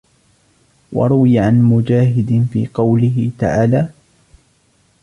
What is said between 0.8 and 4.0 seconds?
وَرُوِيَ عَنْ مُجَاهِدٍ فِي قَوْله تَعَالَى